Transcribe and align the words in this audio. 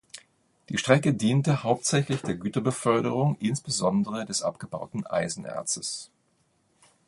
Die 0.69 0.79
Strecke 0.79 1.13
diente 1.13 1.61
hauptsächlich 1.61 2.23
der 2.23 2.33
Güterbeförderung, 2.33 3.37
insbesondere 3.39 4.25
des 4.25 4.41
abgebauten 4.41 5.05
Eisenerzes. 5.05 6.09